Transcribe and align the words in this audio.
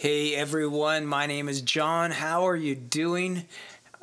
Hey 0.00 0.32
everyone, 0.36 1.06
my 1.06 1.26
name 1.26 1.48
is 1.48 1.60
Jon. 1.60 2.12
How 2.12 2.46
are 2.46 2.54
you 2.54 2.76
doing? 2.76 3.46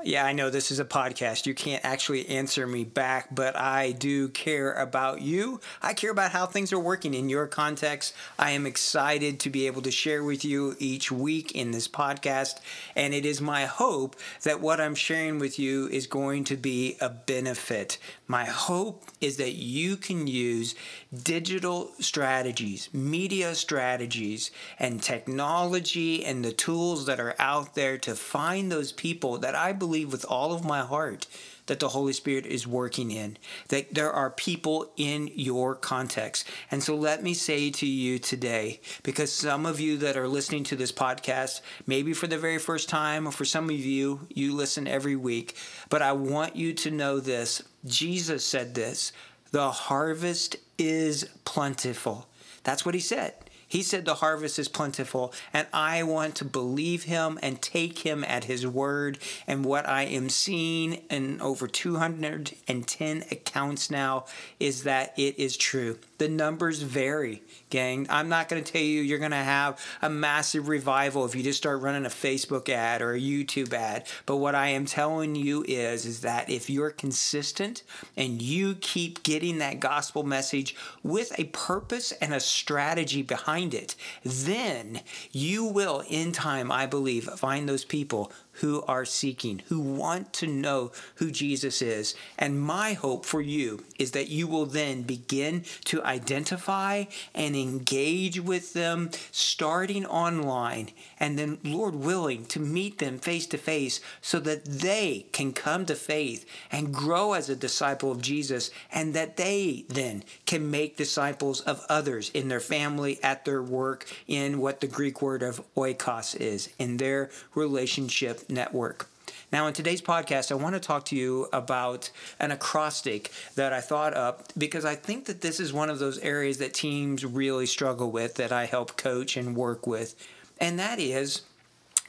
Yeah, 0.07 0.23
I 0.23 0.33
know 0.33 0.51
this 0.51 0.69
is 0.69 0.79
a 0.79 0.85
podcast. 0.85 1.47
You 1.47 1.55
can't 1.55 1.83
actually 1.83 2.29
answer 2.29 2.67
me 2.67 2.83
back, 2.83 3.33
but 3.33 3.57
I 3.57 3.91
do 3.91 4.29
care 4.29 4.71
about 4.71 5.23
you. 5.23 5.61
I 5.81 5.95
care 5.95 6.11
about 6.11 6.29
how 6.29 6.45
things 6.45 6.71
are 6.71 6.79
working 6.79 7.15
in 7.15 7.27
your 7.27 7.47
context. 7.47 8.13
I 8.37 8.51
am 8.51 8.67
excited 8.67 9.39
to 9.39 9.49
be 9.49 9.65
able 9.65 9.81
to 9.81 9.89
share 9.89 10.23
with 10.23 10.45
you 10.45 10.75
each 10.77 11.11
week 11.11 11.53
in 11.53 11.71
this 11.71 11.87
podcast, 11.87 12.59
and 12.95 13.15
it 13.15 13.25
is 13.25 13.41
my 13.41 13.65
hope 13.65 14.15
that 14.43 14.61
what 14.61 14.79
I'm 14.79 14.93
sharing 14.93 15.39
with 15.39 15.57
you 15.57 15.87
is 15.87 16.05
going 16.05 16.43
to 16.43 16.55
be 16.55 16.97
a 17.01 17.09
benefit. 17.09 17.97
My 18.27 18.45
hope 18.45 19.05
is 19.21 19.37
that 19.37 19.53
you 19.53 19.97
can 19.97 20.27
use 20.27 20.75
digital 21.23 21.91
strategies, 21.99 22.93
media 22.93 23.55
strategies, 23.55 24.51
and 24.77 25.01
technology 25.01 26.23
and 26.23 26.45
the 26.45 26.53
tools 26.53 27.07
that 27.07 27.19
are 27.19 27.33
out 27.39 27.73
there 27.73 27.97
to 27.97 28.13
find 28.13 28.71
those 28.71 28.91
people 28.91 29.39
that 29.39 29.55
I 29.55 29.73
believe 29.73 29.94
with 30.03 30.25
all 30.27 30.51
of 30.51 30.65
my 30.65 30.81
heart 30.81 31.27
that 31.67 31.79
the 31.79 31.89
Holy 31.89 32.13
Spirit 32.13 32.45
is 32.45 32.67
working 32.67 33.11
in, 33.11 33.37
that 33.69 33.93
there 33.93 34.11
are 34.11 34.29
people 34.29 34.91
in 34.97 35.29
your 35.33 35.75
context. 35.75 36.47
And 36.69 36.83
so 36.83 36.95
let 36.95 37.23
me 37.23 37.33
say 37.33 37.71
to 37.71 37.85
you 37.85 38.19
today, 38.19 38.81
because 39.03 39.31
some 39.31 39.65
of 39.65 39.79
you 39.79 39.97
that 39.97 40.17
are 40.17 40.27
listening 40.27 40.63
to 40.65 40.75
this 40.75 40.91
podcast, 40.91 41.61
maybe 41.87 42.13
for 42.13 42.27
the 42.27 42.37
very 42.37 42.59
first 42.59 42.89
time, 42.89 43.27
or 43.27 43.31
for 43.31 43.45
some 43.45 43.69
of 43.69 43.75
you, 43.75 44.27
you 44.29 44.53
listen 44.53 44.87
every 44.87 45.15
week, 45.15 45.55
but 45.89 46.01
I 46.01 46.11
want 46.11 46.55
you 46.55 46.73
to 46.73 46.91
know 46.91 47.19
this. 47.19 47.63
Jesus 47.85 48.43
said 48.43 48.75
this 48.75 49.11
the 49.51 49.71
harvest 49.71 50.57
is 50.77 51.29
plentiful. 51.45 52.27
That's 52.63 52.85
what 52.85 52.95
he 52.95 52.99
said. 52.99 53.33
He 53.67 53.81
said 53.81 54.05
the 54.05 54.15
harvest 54.15 54.59
is 54.59 54.67
plentiful, 54.67 55.33
and 55.51 55.67
I 55.73 56.03
want 56.03 56.35
to 56.35 56.45
believe 56.45 57.03
him 57.03 57.39
and 57.41 57.61
take 57.61 57.99
him 57.99 58.23
at 58.23 58.45
his 58.45 58.65
word. 58.65 59.17
And 59.47 59.65
what 59.65 59.87
I 59.87 60.03
am 60.03 60.29
seeing 60.29 60.93
in 61.09 61.41
over 61.41 61.67
210 61.67 63.23
accounts 63.31 63.89
now 63.89 64.25
is 64.59 64.83
that 64.83 65.13
it 65.17 65.39
is 65.39 65.57
true. 65.57 65.97
The 66.17 66.29
numbers 66.29 66.81
vary, 66.81 67.41
gang. 67.69 68.07
I'm 68.09 68.29
not 68.29 68.47
going 68.47 68.63
to 68.63 68.71
tell 68.71 68.81
you 68.81 69.01
you're 69.01 69.19
going 69.19 69.31
to 69.31 69.37
have 69.37 69.83
a 70.01 70.09
massive 70.09 70.69
revival 70.69 71.25
if 71.25 71.35
you 71.35 71.43
just 71.43 71.57
start 71.57 71.81
running 71.81 72.05
a 72.05 72.09
Facebook 72.09 72.69
ad 72.69 73.01
or 73.01 73.13
a 73.13 73.19
YouTube 73.19 73.73
ad. 73.73 74.07
But 74.25 74.37
what 74.37 74.55
I 74.55 74.69
am 74.69 74.85
telling 74.85 75.35
you 75.35 75.65
is, 75.67 76.05
is 76.05 76.21
that 76.21 76.49
if 76.49 76.69
you're 76.69 76.91
consistent 76.91 77.83
and 78.15 78.41
you 78.41 78.75
keep 78.75 79.23
getting 79.23 79.57
that 79.57 79.79
gospel 79.79 80.23
message 80.23 80.75
with 81.03 81.37
a 81.37 81.45
purpose 81.45 82.11
and 82.13 82.33
a 82.33 82.39
strategy 82.39 83.21
behind 83.21 83.54
it, 83.73 83.95
then 84.23 85.01
you 85.31 85.65
will, 85.65 86.03
in 86.09 86.31
time, 86.31 86.71
I 86.71 86.85
believe, 86.85 87.25
find 87.25 87.67
those 87.67 87.85
people 87.85 88.31
who 88.61 88.83
are 88.83 89.05
seeking, 89.05 89.61
who 89.67 89.79
want 89.79 90.33
to 90.33 90.47
know 90.47 90.91
who 91.15 91.31
Jesus 91.31 91.81
is. 91.81 92.15
And 92.37 92.59
my 92.59 92.93
hope 92.93 93.25
for 93.25 93.41
you 93.41 93.83
is 93.99 94.11
that 94.11 94.29
you 94.29 94.47
will 94.47 94.65
then 94.65 95.01
begin 95.03 95.63
to 95.85 96.03
identify 96.03 97.05
and 97.33 97.55
engage 97.55 98.39
with 98.39 98.73
them 98.73 99.09
starting 99.31 100.05
online, 100.05 100.89
and 101.19 101.37
then, 101.37 101.57
Lord 101.63 101.95
willing, 101.95 102.45
to 102.47 102.59
meet 102.59 102.99
them 102.99 103.19
face 103.19 103.47
to 103.47 103.57
face 103.57 103.99
so 104.21 104.39
that 104.39 104.65
they 104.65 105.25
can 105.31 105.53
come 105.53 105.85
to 105.85 105.95
faith 105.95 106.45
and 106.71 106.93
grow 106.93 107.33
as 107.33 107.49
a 107.49 107.55
disciple 107.55 108.11
of 108.11 108.21
Jesus, 108.21 108.71
and 108.91 109.13
that 109.13 109.37
they 109.37 109.85
then 109.89 110.23
can 110.45 110.69
make 110.71 110.97
disciples 110.97 111.61
of 111.61 111.85
others 111.89 112.29
in 112.33 112.47
their 112.47 112.59
family, 112.59 113.19
at 113.23 113.45
their 113.45 113.61
work, 113.61 114.05
in 114.27 114.59
what 114.59 114.81
the 114.81 114.87
Greek 114.87 115.21
word 115.21 115.43
of 115.43 115.61
oikos 115.75 116.35
is, 116.39 116.69
in 116.79 116.97
their 116.97 117.29
relationship 117.53 118.41
network. 118.49 119.09
Now, 119.51 119.67
in 119.67 119.73
today's 119.73 120.01
podcast, 120.01 120.51
I 120.51 120.55
want 120.55 120.75
to 120.75 120.79
talk 120.79 121.05
to 121.05 121.15
you 121.15 121.47
about 121.53 122.09
an 122.39 122.51
acrostic 122.51 123.31
that 123.55 123.73
I 123.73 123.81
thought 123.81 124.13
up 124.13 124.51
because 124.57 124.85
I 124.85 124.95
think 124.95 125.25
that 125.25 125.41
this 125.41 125.59
is 125.59 125.71
one 125.71 125.89
of 125.89 125.99
those 125.99 126.17
areas 126.19 126.57
that 126.57 126.73
teams 126.73 127.23
really 127.23 127.65
struggle 127.65 128.11
with 128.11 128.35
that 128.35 128.51
I 128.51 128.65
help 128.65 128.97
coach 128.97 129.37
and 129.37 129.55
work 129.55 129.87
with. 129.87 130.15
And 130.59 130.79
that 130.79 130.99
is 130.99 131.43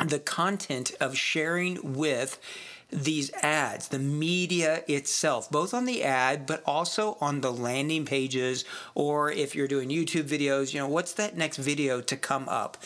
the 0.04 0.18
content 0.18 0.92
of 1.00 1.16
sharing 1.16 1.94
with 1.94 2.38
these 2.90 3.32
ads, 3.34 3.88
the 3.88 3.98
media 3.98 4.82
itself, 4.86 5.50
both 5.50 5.74
on 5.74 5.86
the 5.86 6.04
ad, 6.04 6.46
but 6.46 6.62
also 6.64 7.16
on 7.20 7.40
the 7.40 7.52
landing 7.52 8.04
pages, 8.04 8.64
or 8.94 9.30
if 9.30 9.54
you're 9.54 9.66
doing 9.66 9.88
YouTube 9.88 10.24
videos, 10.24 10.72
you 10.72 10.80
know, 10.80 10.88
what's 10.88 11.12
that 11.14 11.36
next 11.36 11.56
video 11.56 12.00
to 12.00 12.16
come 12.16 12.48
up? 12.48 12.76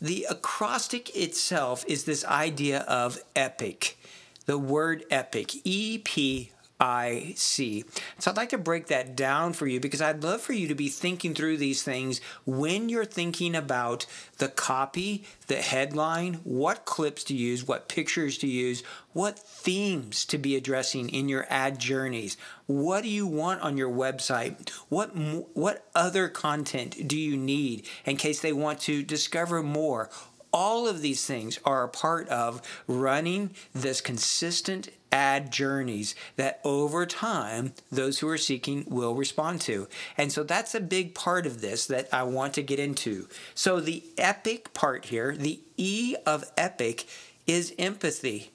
The 0.00 0.26
acrostic 0.30 1.14
itself 1.14 1.84
is 1.86 2.04
this 2.04 2.24
idea 2.24 2.80
of 2.80 3.18
epic. 3.36 3.98
The 4.46 4.56
word 4.56 5.04
epic, 5.10 5.54
E 5.64 5.98
P 5.98 6.52
I 6.80 7.34
see. 7.36 7.84
So 8.18 8.30
I'd 8.30 8.38
like 8.38 8.48
to 8.48 8.58
break 8.58 8.86
that 8.86 9.14
down 9.14 9.52
for 9.52 9.66
you 9.66 9.78
because 9.80 10.00
I'd 10.00 10.22
love 10.24 10.40
for 10.40 10.54
you 10.54 10.66
to 10.68 10.74
be 10.74 10.88
thinking 10.88 11.34
through 11.34 11.58
these 11.58 11.82
things 11.82 12.22
when 12.46 12.88
you're 12.88 13.04
thinking 13.04 13.54
about 13.54 14.06
the 14.38 14.48
copy, 14.48 15.24
the 15.46 15.56
headline, 15.56 16.40
what 16.42 16.86
clips 16.86 17.22
to 17.24 17.34
use, 17.34 17.68
what 17.68 17.90
pictures 17.90 18.38
to 18.38 18.46
use, 18.46 18.82
what 19.12 19.38
themes 19.38 20.24
to 20.24 20.38
be 20.38 20.56
addressing 20.56 21.10
in 21.10 21.28
your 21.28 21.46
ad 21.50 21.78
journeys. 21.78 22.38
What 22.64 23.02
do 23.02 23.10
you 23.10 23.26
want 23.26 23.60
on 23.60 23.76
your 23.76 23.90
website? 23.90 24.70
What 24.88 25.10
what 25.54 25.86
other 25.94 26.28
content 26.28 27.06
do 27.06 27.18
you 27.18 27.36
need 27.36 27.86
in 28.06 28.16
case 28.16 28.40
they 28.40 28.54
want 28.54 28.80
to 28.80 29.02
discover 29.02 29.62
more? 29.62 30.08
All 30.50 30.88
of 30.88 31.02
these 31.02 31.26
things 31.26 31.60
are 31.64 31.84
a 31.84 31.88
part 31.88 32.26
of 32.28 32.62
running 32.88 33.50
this 33.74 34.00
consistent 34.00 34.88
ad 35.12 35.50
journeys 35.50 36.14
that 36.36 36.60
over 36.64 37.06
time 37.06 37.72
those 37.90 38.18
who 38.18 38.28
are 38.28 38.38
seeking 38.38 38.84
will 38.88 39.14
respond 39.14 39.60
to. 39.62 39.88
And 40.16 40.32
so 40.32 40.42
that's 40.42 40.74
a 40.74 40.80
big 40.80 41.14
part 41.14 41.46
of 41.46 41.60
this 41.60 41.86
that 41.86 42.08
I 42.12 42.22
want 42.22 42.54
to 42.54 42.62
get 42.62 42.78
into. 42.78 43.28
So 43.54 43.80
the 43.80 44.04
epic 44.16 44.72
part 44.72 45.06
here, 45.06 45.34
the 45.36 45.60
E 45.76 46.16
of 46.26 46.44
epic 46.56 47.06
is 47.46 47.74
empathy. 47.78 48.52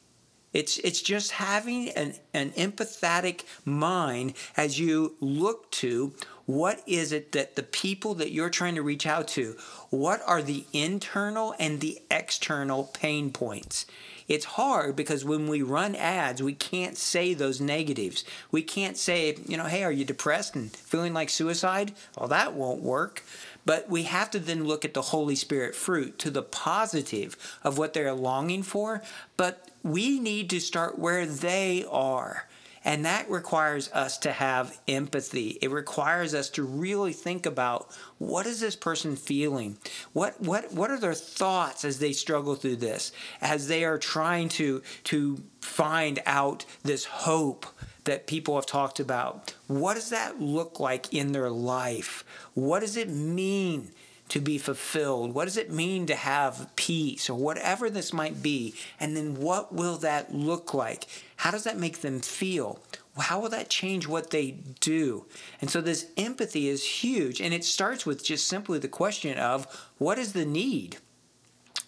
It's, 0.54 0.78
it's 0.78 1.02
just 1.02 1.32
having 1.32 1.90
an, 1.90 2.14
an 2.34 2.52
empathetic 2.52 3.44
mind 3.66 4.36
as 4.56 4.80
you 4.80 5.16
look 5.20 5.70
to 5.72 6.14
what 6.46 6.82
is 6.88 7.12
it 7.12 7.34
that 7.34 7.56
the 7.56 7.64
people 7.64 8.14
that 8.16 8.32
you're 8.32 8.50
trying 8.50 8.76
to 8.76 8.82
reach 8.82 9.06
out 9.06 9.28
to, 9.30 9.58
what 9.90 10.22
are 10.26 10.42
the 10.42 10.66
internal 10.72 11.56
and 11.60 11.82
the 11.82 12.00
external 12.10 12.86
pain 12.86 13.32
points? 13.32 13.86
It's 14.28 14.46
hard 14.46 14.96
because 14.96 15.24
when 15.24 15.48
we 15.48 15.62
run 15.62 15.96
ads, 15.96 16.42
we 16.42 16.54
can't 16.54 16.98
say 16.98 17.34
those 17.34 17.62
negatives. 17.62 18.24
We 18.52 18.64
can't 18.64 18.98
say, 18.98 19.38
you 19.48 19.58
know, 19.58 19.66
hey, 19.66 19.84
are 19.84 19.92
you 19.92 20.06
depressed 20.06 20.56
and 20.56 20.72
feeling 20.72 21.14
like 21.14 21.30
suicide? 21.30 21.94
Well, 22.18 22.30
that 22.30 22.54
won't 22.54 22.82
work. 22.82 23.24
But 23.66 23.90
we 23.90 24.04
have 24.04 24.30
to 24.32 24.40
then 24.40 24.66
look 24.66 24.86
at 24.86 24.94
the 24.94 25.02
Holy 25.02 25.36
Spirit 25.36 25.76
fruit 25.76 26.20
to 26.20 26.30
the 26.30 26.44
positive 26.44 27.36
of 27.64 27.78
what 27.78 27.94
they're 27.94 28.14
longing 28.14 28.64
for. 28.64 29.02
But 29.38 29.68
we 29.84 30.20
need 30.20 30.50
to 30.52 30.60
start 30.60 31.00
where 31.00 31.26
they 31.26 31.86
are. 31.90 32.48
And 32.86 33.04
that 33.04 33.30
requires 33.30 33.92
us 33.92 34.20
to 34.20 34.32
have 34.32 34.80
empathy. 34.88 35.58
It 35.62 35.72
requires 35.72 36.36
us 36.36 36.50
to 36.52 36.64
really 36.64 37.14
think 37.14 37.48
about 37.48 37.90
what 38.20 38.46
is 38.46 38.60
this 38.60 38.76
person 38.76 39.16
feeling? 39.16 39.78
What 40.14 40.40
what 40.40 40.72
what 40.72 40.92
are 40.92 41.00
their 41.00 41.16
thoughts 41.16 41.84
as 41.84 41.98
they 41.98 42.14
struggle 42.14 42.56
through 42.56 42.78
this? 42.78 43.12
As 43.42 43.68
they 43.68 43.84
are 43.84 43.98
trying 43.98 44.50
to 44.50 44.84
to 45.06 45.44
find 45.62 46.22
out 46.28 46.66
this 46.84 47.06
hope 47.06 47.66
that 48.04 48.28
people 48.28 48.56
have 48.56 48.68
talked 48.68 49.00
about. 49.00 49.56
What 49.66 49.96
does 49.96 50.12
that 50.12 50.40
look 50.40 50.80
like 50.80 51.12
in 51.12 51.32
their 51.32 51.50
life? 51.50 52.24
What 52.54 52.82
does 52.82 52.98
it 52.98 53.10
mean 53.10 53.92
to 54.30 54.40
be 54.40 54.58
fulfilled? 54.58 55.34
What 55.34 55.46
does 55.46 55.58
it 55.58 55.72
mean 55.72 56.06
to 56.08 56.16
have 56.16 56.70
peace 56.76 57.30
or 57.30 57.36
whatever 57.36 57.90
this 57.90 58.12
might 58.12 58.42
be? 58.42 58.74
And 59.00 59.16
then 59.16 59.36
what 59.36 59.74
will 59.74 59.98
that 59.98 60.34
look 60.34 60.74
like? 60.74 61.06
How 61.38 61.52
does 61.52 61.64
that 61.64 61.78
make 61.78 62.02
them 62.02 62.20
feel? 62.20 62.80
How 63.18 63.40
will 63.40 63.50
that 63.50 63.70
change 63.70 64.08
what 64.08 64.32
they 64.32 64.58
do? 64.80 65.26
And 65.62 65.70
so 65.70 65.80
this 65.80 66.08
empathy 66.18 66.68
is 66.68 66.84
huge. 66.84 67.40
And 67.40 67.54
it 67.54 67.64
starts 67.64 68.06
with 68.06 68.24
just 68.24 68.48
simply 68.48 68.80
the 68.80 68.88
question 68.88 69.38
of 69.38 69.92
what 69.98 70.18
is 70.18 70.34
the 70.34 70.46
need? 70.46 70.98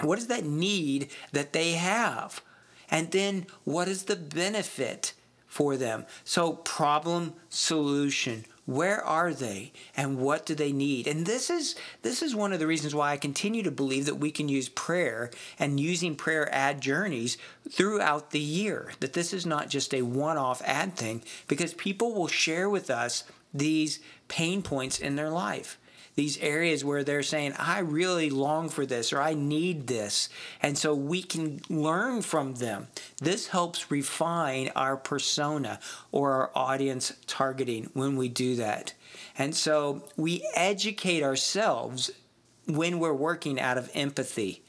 What 0.01 0.19
is 0.19 0.27
that 0.27 0.45
need 0.45 1.09
that 1.31 1.53
they 1.53 1.71
have? 1.71 2.41
And 2.89 3.11
then 3.11 3.47
what 3.63 3.87
is 3.87 4.03
the 4.03 4.15
benefit 4.15 5.13
for 5.57 5.75
them? 5.75 6.05
So, 6.23 6.53
problem, 6.53 7.33
solution, 7.49 8.45
where 8.67 9.03
are 9.03 9.33
they 9.33 9.71
and 9.95 10.19
what 10.19 10.45
do 10.45 10.53
they 10.53 10.71
need? 10.71 11.07
And 11.07 11.25
this 11.25 11.49
is 11.49 11.75
this 12.03 12.21
is 12.21 12.35
one 12.35 12.53
of 12.53 12.59
the 12.59 12.67
reasons 12.67 12.93
why 12.93 13.11
i 13.11 13.17
continue 13.17 13.63
to 13.63 13.71
believe 13.71 14.05
that 14.05 14.19
we 14.19 14.29
can 14.29 14.49
use 14.49 14.69
prayer 14.69 15.31
and 15.57 15.79
using 15.79 16.15
prayer 16.15 16.53
ad 16.53 16.79
journeys 16.79 17.37
throughout 17.71 18.29
the 18.31 18.39
year 18.39 18.91
that 18.99 19.13
this 19.13 19.33
is 19.33 19.45
not 19.45 19.69
just 19.69 19.93
a 19.93 20.03
one-off 20.03 20.61
ad 20.63 20.95
thing 20.95 21.23
because 21.47 21.73
people 21.73 22.13
will 22.13 22.27
share 22.27 22.69
with 22.69 22.91
us 22.91 23.23
these 23.53 23.99
pain 24.27 24.61
points 24.61 24.99
in 24.99 25.15
their 25.15 25.29
life 25.29 25.79
these 26.17 26.39
areas 26.39 26.83
where 26.83 27.03
they're 27.03 27.21
saying, 27.21 27.53
I 27.59 27.77
really 27.79 28.31
long 28.31 28.69
for 28.69 28.87
this 28.87 29.13
or 29.13 29.21
I 29.21 29.35
need 29.35 29.85
this. 29.85 30.29
And 30.63 30.75
so 30.75 30.95
we 30.95 31.21
can 31.21 31.61
learn 31.69 32.23
from 32.23 32.55
them. 32.55 32.87
This 33.21 33.47
helps 33.49 33.91
refine 33.91 34.71
our 34.75 34.97
persona 34.97 35.79
or 36.11 36.31
our 36.31 36.51
audience 36.55 37.13
targeting 37.27 37.91
when 37.93 38.17
we 38.17 38.29
do 38.29 38.55
that. 38.55 38.95
And 39.37 39.55
so 39.55 40.05
we 40.17 40.43
educate 40.55 41.21
ourselves 41.21 42.09
when 42.65 42.97
we're 42.97 43.13
working 43.13 43.59
out 43.59 43.77
of 43.77 43.91
empathy. 43.93 44.63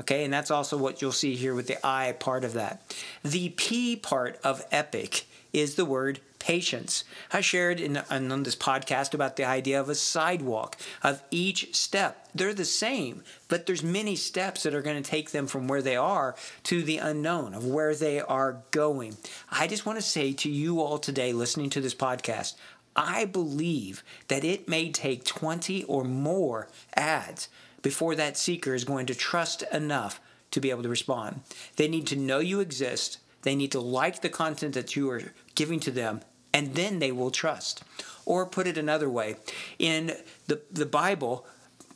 Okay, 0.00 0.24
and 0.24 0.32
that's 0.32 0.50
also 0.50 0.78
what 0.78 1.02
you'll 1.02 1.12
see 1.12 1.36
here 1.36 1.54
with 1.54 1.66
the 1.66 1.86
I 1.86 2.12
part 2.12 2.44
of 2.44 2.54
that. 2.54 2.96
The 3.22 3.50
P 3.50 3.94
part 3.94 4.40
of 4.42 4.64
epic 4.72 5.26
is 5.54 5.76
the 5.76 5.84
word 5.84 6.20
patience. 6.38 7.04
I 7.32 7.40
shared 7.40 7.80
in, 7.80 7.96
on 7.96 8.42
this 8.42 8.56
podcast 8.56 9.14
about 9.14 9.36
the 9.36 9.44
idea 9.44 9.80
of 9.80 9.88
a 9.88 9.94
sidewalk, 9.94 10.76
of 11.02 11.22
each 11.30 11.74
step. 11.74 12.28
They're 12.34 12.52
the 12.52 12.66
same, 12.66 13.22
but 13.48 13.64
there's 13.64 13.82
many 13.82 14.14
steps 14.14 14.64
that 14.64 14.74
are 14.74 14.82
going 14.82 15.02
to 15.02 15.10
take 15.10 15.30
them 15.30 15.46
from 15.46 15.68
where 15.68 15.80
they 15.80 15.96
are 15.96 16.34
to 16.64 16.82
the 16.82 16.98
unknown 16.98 17.54
of 17.54 17.64
where 17.64 17.94
they 17.94 18.20
are 18.20 18.62
going. 18.72 19.16
I 19.50 19.66
just 19.66 19.86
want 19.86 19.96
to 19.96 20.02
say 20.02 20.34
to 20.34 20.50
you 20.50 20.82
all 20.82 20.98
today 20.98 21.32
listening 21.32 21.70
to 21.70 21.80
this 21.80 21.94
podcast, 21.94 22.56
I 22.94 23.24
believe 23.24 24.04
that 24.28 24.44
it 24.44 24.68
may 24.68 24.90
take 24.90 25.24
20 25.24 25.84
or 25.84 26.04
more 26.04 26.68
ads 26.94 27.48
before 27.80 28.14
that 28.16 28.36
seeker 28.36 28.74
is 28.74 28.84
going 28.84 29.06
to 29.06 29.14
trust 29.14 29.62
enough 29.72 30.20
to 30.50 30.60
be 30.60 30.70
able 30.70 30.82
to 30.82 30.88
respond. 30.88 31.40
They 31.76 31.88
need 31.88 32.06
to 32.08 32.16
know 32.16 32.38
you 32.38 32.60
exist. 32.60 33.18
They 33.44 33.54
need 33.54 33.72
to 33.72 33.80
like 33.80 34.20
the 34.20 34.28
content 34.28 34.74
that 34.74 34.96
you 34.96 35.08
are 35.10 35.22
giving 35.54 35.80
to 35.80 35.90
them 35.90 36.20
and 36.54 36.74
then 36.76 37.00
they 37.00 37.12
will 37.12 37.32
trust. 37.32 37.82
Or 38.24 38.46
put 38.46 38.66
it 38.66 38.78
another 38.78 39.10
way, 39.10 39.36
in 39.78 40.12
the, 40.46 40.62
the 40.72 40.86
Bible, 40.86 41.44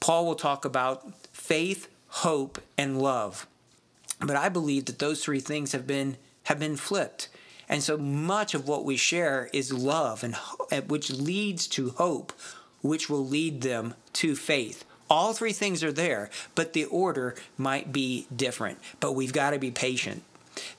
Paul 0.00 0.27
will 0.27 0.35
talk 0.35 0.67
about 0.67 1.11
faith, 1.33 1.89
hope, 2.09 2.61
and 2.77 3.00
love. 3.00 3.47
But 4.21 4.37
I 4.37 4.50
believe 4.50 4.87
that 4.87 4.99
those 4.99 5.25
three 5.25 5.41
things 5.41 5.73
have 5.73 5.87
been 5.87 6.19
have 6.45 6.59
been 6.59 6.77
flipped. 6.77 7.29
And 7.69 7.83
so 7.83 7.97
much 7.99 8.55
of 8.55 8.67
what 8.67 8.85
we 8.85 8.97
share 8.97 9.50
is 9.53 9.73
love 9.73 10.25
and 10.25 10.35
which 10.89 11.11
leads 11.11 11.67
to 11.69 11.91
hope, 11.91 12.33
which 12.81 13.11
will 13.11 13.27
lead 13.27 13.61
them 13.61 13.95
to 14.15 14.35
faith. 14.35 14.85
All 15.11 15.35
three 15.35 15.53
things 15.53 15.85
are 15.85 15.93
there, 15.93 16.31
but 16.55 16.73
the 16.73 16.87
order 16.87 17.35
might 17.59 17.93
be 17.93 18.27
different. 18.35 18.79
But 19.00 19.12
we've 19.12 19.33
got 19.33 19.50
to 19.50 19.59
be 19.59 19.71
patient. 19.71 20.23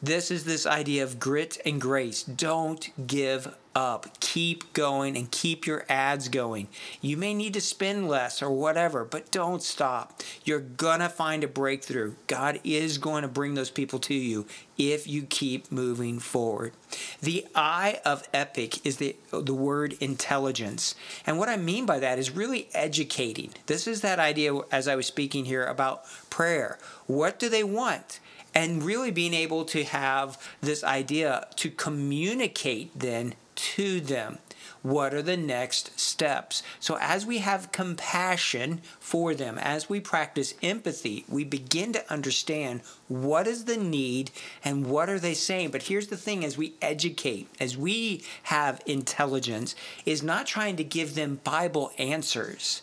This 0.02 0.32
is 0.32 0.46
this 0.46 0.66
idea 0.66 1.04
of 1.04 1.20
grit 1.20 1.58
and 1.66 1.80
grace. 1.80 2.24
Don't 2.24 2.90
give 3.08 3.56
up. 3.76 4.20
Keep 4.20 4.74
going 4.74 5.16
and 5.16 5.32
keep 5.32 5.66
your 5.66 5.86
ads 5.88 6.28
going. 6.28 6.68
You 7.02 7.16
may 7.18 7.34
need 7.34 7.54
to 7.54 7.62
spend 7.62 8.10
less 8.10 8.42
or 8.42 8.50
whatever, 8.50 9.06
but 9.06 9.32
don't 9.32 9.62
stop. 9.62 10.22
You're 10.44 10.60
going 10.60 11.00
to 11.00 11.10
find 11.10 11.44
a 11.44 11.48
breakthrough. 11.48 12.16
God 12.28 12.60
is 12.64 12.98
going 12.98 13.22
to 13.22 13.28
bring 13.28 13.54
those 13.54 13.70
people 13.70 14.00
to 14.00 14.14
you 14.14 14.46
if 14.78 15.08
you 15.08 15.24
keep 15.24 15.72
moving 15.72 16.20
forward. 16.20 16.74
The 17.22 17.46
I 17.56 18.02
of 18.06 18.28
epic 18.34 18.86
is 18.86 18.98
the, 18.98 19.16
the 19.32 19.54
word 19.54 19.96
intelligence. 20.00 20.96
And 21.26 21.38
what 21.38 21.50
I 21.50 21.58
mean 21.58 21.86
by 21.86 22.00
that 22.00 22.20
is 22.20 22.32
really 22.32 22.70
educating. 22.74 23.52
This 23.68 23.88
is 23.88 24.02
that 24.02 24.20
idea, 24.20 24.58
as 24.72 24.88
I 24.88 24.96
was 24.96 25.06
speaking 25.06 25.46
here, 25.46 25.66
about 25.66 26.04
prayer. 26.30 26.80
What 27.08 27.40
do 27.40 27.50
they 27.50 27.64
want? 27.64 28.20
And 28.54 28.84
really 28.84 29.12
being 29.12 29.34
able 29.34 29.66
to 29.66 29.84
have 29.84 30.38
this 30.62 30.84
idea 30.84 31.48
to 31.56 31.70
communicate 31.70 32.92
then 32.98 33.36
to 33.56 34.00
them. 34.00 34.40
What 34.82 35.14
are 35.14 35.22
the 35.22 35.36
next 35.36 36.00
steps? 36.00 36.64
So, 36.80 36.98
as 37.02 37.26
we 37.26 37.40
have 37.40 37.74
compassion 37.74 38.82
for 39.00 39.36
them, 39.36 39.58
as 39.58 39.90
we 39.90 40.00
practice 40.00 40.54
empathy, 40.64 41.26
we 41.28 41.44
begin 41.44 41.92
to 41.94 42.12
understand 42.12 42.82
what 43.10 43.46
is 43.46 43.66
the 43.66 43.76
need 43.76 44.32
and 44.64 44.86
what 44.86 45.10
are 45.10 45.20
they 45.20 45.34
saying. 45.34 45.72
But 45.72 45.84
here's 45.84 46.08
the 46.08 46.16
thing 46.16 46.46
as 46.46 46.58
we 46.58 46.76
educate, 46.82 47.50
as 47.60 47.78
we 47.78 48.24
have 48.44 48.82
intelligence, 48.86 49.76
is 50.06 50.24
not 50.24 50.48
trying 50.48 50.78
to 50.78 50.84
give 50.86 51.16
them 51.16 51.42
Bible 51.44 51.92
answers, 51.98 52.82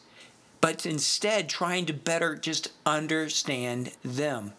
but 0.60 0.84
instead 0.84 1.48
trying 1.48 1.86
to 1.86 1.94
better 1.94 2.36
just 2.36 2.72
understand 2.84 3.92
them. 4.04 4.52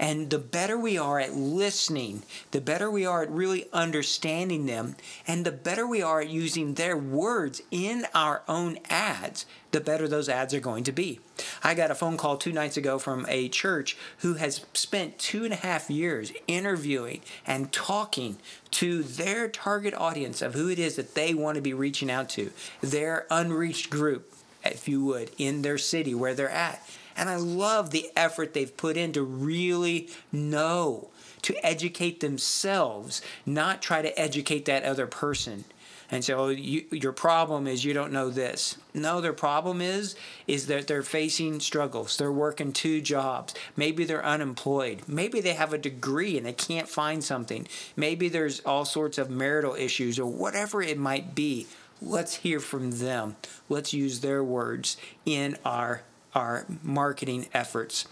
And 0.00 0.30
the 0.30 0.38
better 0.38 0.78
we 0.78 0.96
are 0.96 1.20
at 1.20 1.34
listening, 1.34 2.22
the 2.52 2.60
better 2.62 2.90
we 2.90 3.04
are 3.04 3.22
at 3.22 3.30
really 3.30 3.66
understanding 3.70 4.64
them, 4.64 4.96
and 5.26 5.44
the 5.44 5.52
better 5.52 5.86
we 5.86 6.00
are 6.00 6.22
at 6.22 6.30
using 6.30 6.72
their 6.72 6.96
words 6.96 7.60
in 7.70 8.06
our 8.14 8.40
own 8.48 8.78
ads, 8.88 9.44
the 9.72 9.80
better 9.80 10.08
those 10.08 10.30
ads 10.30 10.54
are 10.54 10.60
going 10.60 10.84
to 10.84 10.92
be. 10.92 11.20
I 11.62 11.74
got 11.74 11.90
a 11.90 11.94
phone 11.94 12.16
call 12.16 12.38
two 12.38 12.50
nights 12.50 12.78
ago 12.78 12.98
from 12.98 13.26
a 13.28 13.50
church 13.50 13.94
who 14.20 14.34
has 14.34 14.64
spent 14.72 15.18
two 15.18 15.44
and 15.44 15.52
a 15.52 15.56
half 15.56 15.90
years 15.90 16.32
interviewing 16.48 17.20
and 17.46 17.70
talking 17.70 18.38
to 18.70 19.02
their 19.02 19.48
target 19.48 19.92
audience 19.92 20.40
of 20.40 20.54
who 20.54 20.70
it 20.70 20.78
is 20.78 20.96
that 20.96 21.14
they 21.14 21.34
want 21.34 21.56
to 21.56 21.62
be 21.62 21.74
reaching 21.74 22.10
out 22.10 22.30
to, 22.30 22.52
their 22.80 23.26
unreached 23.30 23.90
group, 23.90 24.32
if 24.64 24.88
you 24.88 25.04
would, 25.04 25.30
in 25.36 25.60
their 25.60 25.76
city 25.76 26.14
where 26.14 26.32
they're 26.32 26.48
at. 26.48 26.82
And 27.16 27.28
I 27.28 27.36
love 27.36 27.90
the 27.90 28.10
effort 28.16 28.54
they've 28.54 28.76
put 28.76 28.96
in 28.96 29.12
to 29.12 29.22
really 29.22 30.08
know, 30.32 31.10
to 31.42 31.66
educate 31.66 32.20
themselves, 32.20 33.22
not 33.44 33.82
try 33.82 34.02
to 34.02 34.18
educate 34.18 34.64
that 34.66 34.84
other 34.84 35.06
person. 35.06 35.64
And 36.12 36.24
so 36.24 36.38
oh, 36.38 36.48
you, 36.48 36.86
your 36.90 37.12
problem 37.12 37.66
is 37.66 37.84
you 37.84 37.94
don't 37.94 38.12
know 38.12 38.30
this. 38.30 38.76
No, 38.92 39.20
their 39.20 39.32
problem 39.32 39.80
is 39.80 40.16
is 40.48 40.66
that 40.66 40.88
they're 40.88 41.02
facing 41.02 41.60
struggles. 41.60 42.16
They're 42.16 42.32
working 42.32 42.72
two 42.72 43.00
jobs. 43.00 43.54
Maybe 43.76 44.04
they're 44.04 44.24
unemployed. 44.24 45.02
Maybe 45.06 45.40
they 45.40 45.54
have 45.54 45.72
a 45.72 45.78
degree 45.78 46.36
and 46.36 46.44
they 46.44 46.52
can't 46.52 46.88
find 46.88 47.22
something. 47.22 47.68
Maybe 47.94 48.28
there's 48.28 48.60
all 48.60 48.84
sorts 48.84 49.18
of 49.18 49.30
marital 49.30 49.74
issues 49.74 50.18
or 50.18 50.26
whatever 50.26 50.82
it 50.82 50.98
might 50.98 51.34
be. 51.34 51.68
Let's 52.02 52.36
hear 52.36 52.60
from 52.60 52.92
them. 52.92 53.36
Let's 53.68 53.92
use 53.92 54.20
their 54.20 54.42
words 54.42 54.96
in 55.24 55.56
our 55.64 56.02
our 56.34 56.66
marketing 56.82 57.46
efforts. 57.52 58.06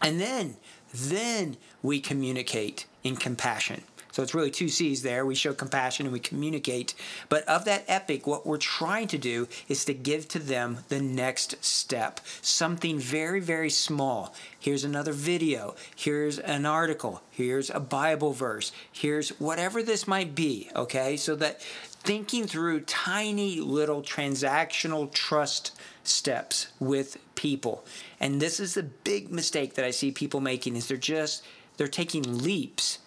And 0.00 0.20
then, 0.20 0.56
then 0.94 1.56
we 1.82 2.00
communicate 2.00 2.86
in 3.02 3.16
compassion. 3.16 3.82
So 4.18 4.22
it's 4.24 4.34
really 4.34 4.50
two 4.50 4.68
C's 4.68 5.02
there. 5.02 5.24
We 5.24 5.36
show 5.36 5.54
compassion 5.54 6.04
and 6.04 6.12
we 6.12 6.18
communicate. 6.18 6.92
But 7.28 7.44
of 7.44 7.64
that 7.66 7.84
epic, 7.86 8.26
what 8.26 8.44
we're 8.44 8.56
trying 8.56 9.06
to 9.08 9.18
do 9.18 9.46
is 9.68 9.84
to 9.84 9.94
give 9.94 10.26
to 10.28 10.40
them 10.40 10.78
the 10.88 11.00
next 11.00 11.64
step 11.64 12.18
something 12.42 12.98
very, 12.98 13.38
very 13.38 13.70
small. 13.70 14.34
Here's 14.58 14.82
another 14.82 15.12
video. 15.12 15.76
Here's 15.94 16.40
an 16.40 16.66
article. 16.66 17.22
Here's 17.30 17.70
a 17.70 17.78
Bible 17.78 18.32
verse. 18.32 18.72
Here's 18.90 19.28
whatever 19.38 19.84
this 19.84 20.08
might 20.08 20.34
be. 20.34 20.68
Okay. 20.74 21.16
So 21.16 21.36
that 21.36 21.64
thinking 22.02 22.46
through 22.46 22.80
tiny 22.80 23.60
little 23.60 24.02
transactional 24.02 25.12
trust 25.12 25.78
steps 26.04 26.68
with 26.78 27.18
people. 27.34 27.84
And 28.18 28.40
this 28.40 28.60
is 28.60 28.74
the 28.74 28.82
big 28.82 29.30
mistake 29.30 29.74
that 29.74 29.84
I 29.84 29.90
see 29.90 30.10
people 30.10 30.40
making 30.40 30.76
is 30.76 30.88
they're 30.88 30.96
just 30.96 31.44
they're 31.76 31.88
taking 31.88 32.42
leaps. 32.42 32.98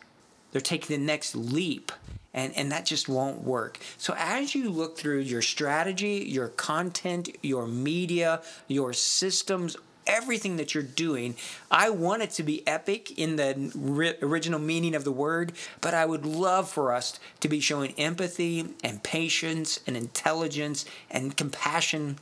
They're 0.51 0.61
taking 0.61 0.97
the 0.97 1.05
next 1.05 1.35
leap. 1.35 1.91
And, 2.33 2.55
and 2.55 2.71
that 2.71 2.85
just 2.85 3.09
won't 3.09 3.43
work. 3.43 3.77
So, 3.97 4.15
as 4.17 4.55
you 4.55 4.69
look 4.69 4.97
through 4.97 5.19
your 5.19 5.41
strategy, 5.41 6.25
your 6.29 6.47
content, 6.47 7.29
your 7.41 7.67
media, 7.67 8.41
your 8.69 8.93
systems, 8.93 9.75
everything 10.07 10.57
that 10.57 10.73
you're 10.73 10.83
doing. 10.83 11.35
I 11.69 11.89
want 11.89 12.21
it 12.21 12.31
to 12.31 12.43
be 12.43 12.65
epic 12.67 13.17
in 13.17 13.35
the 13.35 13.71
ri- 13.75 14.15
original 14.21 14.59
meaning 14.59 14.95
of 14.95 15.03
the 15.03 15.11
word, 15.11 15.53
but 15.79 15.93
I 15.93 16.05
would 16.05 16.25
love 16.25 16.69
for 16.69 16.93
us 16.93 17.19
to 17.39 17.47
be 17.47 17.59
showing 17.59 17.93
empathy 17.97 18.73
and 18.83 19.03
patience 19.03 19.79
and 19.85 19.95
intelligence 19.95 20.85
and 21.09 21.35
compassion. 21.35 22.17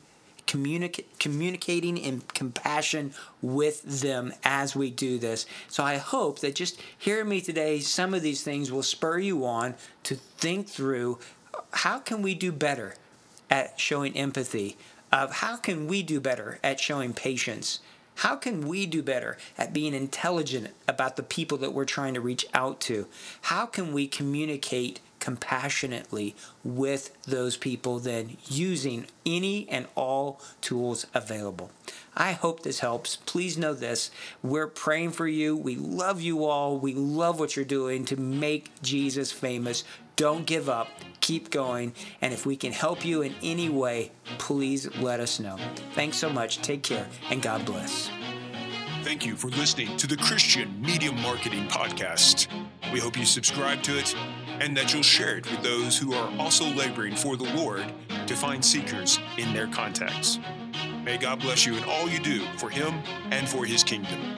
Communica- 0.46 1.04
communicating 1.20 1.96
in 1.96 2.22
compassion 2.34 3.14
with 3.40 4.00
them 4.00 4.32
as 4.42 4.74
we 4.74 4.90
do 4.90 5.16
this. 5.16 5.46
So 5.68 5.84
I 5.84 5.98
hope 5.98 6.40
that 6.40 6.56
just 6.56 6.80
hearing 6.98 7.28
me 7.28 7.40
today, 7.40 7.78
some 7.78 8.14
of 8.14 8.22
these 8.22 8.42
things 8.42 8.72
will 8.72 8.82
spur 8.82 9.20
you 9.20 9.44
on 9.46 9.76
to 10.04 10.16
think 10.16 10.68
through 10.68 11.20
uh, 11.54 11.60
how 11.70 12.00
can 12.00 12.20
we 12.20 12.34
do 12.34 12.50
better 12.50 12.96
at 13.48 13.78
showing 13.78 14.16
empathy 14.16 14.76
of 15.12 15.36
how 15.36 15.56
can 15.56 15.86
we 15.86 16.02
do 16.02 16.20
better 16.20 16.58
at 16.62 16.80
showing 16.80 17.12
patience? 17.12 17.80
How 18.16 18.36
can 18.36 18.68
we 18.68 18.86
do 18.86 19.02
better 19.02 19.38
at 19.56 19.72
being 19.72 19.94
intelligent 19.94 20.68
about 20.86 21.16
the 21.16 21.22
people 21.22 21.58
that 21.58 21.72
we're 21.72 21.84
trying 21.84 22.14
to 22.14 22.20
reach 22.20 22.46
out 22.52 22.80
to? 22.82 23.06
How 23.42 23.66
can 23.66 23.92
we 23.92 24.06
communicate 24.06 25.00
compassionately 25.20 26.34
with 26.64 27.14
those 27.22 27.56
people 27.56 28.00
then 28.00 28.36
using 28.48 29.06
any 29.24 29.68
and 29.68 29.86
all 29.94 30.40
tools 30.60 31.06
available. 31.14 31.70
I 32.16 32.32
hope 32.32 32.62
this 32.62 32.80
helps. 32.80 33.16
Please 33.16 33.56
know 33.56 33.74
this. 33.74 34.10
We're 34.42 34.66
praying 34.66 35.12
for 35.12 35.28
you. 35.28 35.56
We 35.56 35.76
love 35.76 36.20
you 36.20 36.44
all. 36.44 36.78
We 36.78 36.94
love 36.94 37.38
what 37.38 37.54
you're 37.54 37.64
doing 37.64 38.04
to 38.06 38.16
make 38.16 38.70
Jesus 38.82 39.30
famous. 39.30 39.84
Don't 40.20 40.44
give 40.44 40.68
up. 40.68 40.88
Keep 41.22 41.48
going. 41.48 41.94
And 42.20 42.34
if 42.34 42.44
we 42.44 42.54
can 42.54 42.72
help 42.72 43.06
you 43.06 43.22
in 43.22 43.34
any 43.42 43.70
way, 43.70 44.12
please 44.36 44.86
let 44.98 45.18
us 45.18 45.40
know. 45.40 45.56
Thanks 45.94 46.18
so 46.18 46.28
much. 46.28 46.58
Take 46.58 46.82
care 46.82 47.06
and 47.30 47.40
God 47.40 47.64
bless. 47.64 48.10
Thank 49.02 49.24
you 49.24 49.34
for 49.34 49.48
listening 49.48 49.96
to 49.96 50.06
the 50.06 50.18
Christian 50.18 50.78
Media 50.78 51.10
Marketing 51.10 51.66
Podcast. 51.68 52.48
We 52.92 53.00
hope 53.00 53.16
you 53.16 53.24
subscribe 53.24 53.82
to 53.84 53.96
it 53.96 54.14
and 54.60 54.76
that 54.76 54.92
you'll 54.92 55.02
share 55.02 55.38
it 55.38 55.50
with 55.50 55.62
those 55.62 55.96
who 55.96 56.12
are 56.12 56.30
also 56.38 56.66
laboring 56.74 57.16
for 57.16 57.38
the 57.38 57.50
Lord 57.54 57.90
to 58.26 58.36
find 58.36 58.62
seekers 58.62 59.18
in 59.38 59.54
their 59.54 59.68
contacts. 59.68 60.38
May 61.02 61.16
God 61.16 61.40
bless 61.40 61.64
you 61.64 61.78
in 61.78 61.84
all 61.84 62.10
you 62.10 62.20
do 62.20 62.42
for 62.58 62.68
Him 62.68 62.92
and 63.30 63.48
for 63.48 63.64
His 63.64 63.82
kingdom. 63.82 64.36